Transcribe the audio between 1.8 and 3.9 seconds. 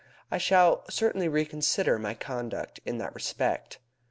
my conduct in that respect."